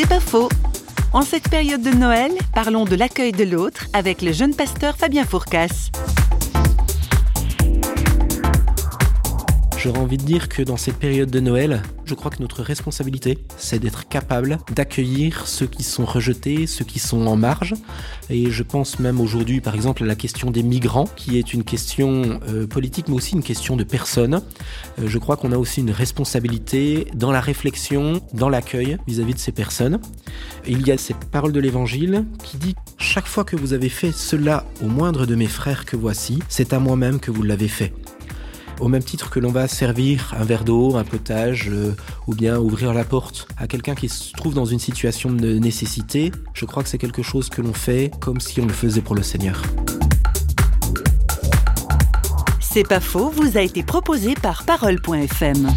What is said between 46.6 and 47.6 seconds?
crois que c'est quelque chose que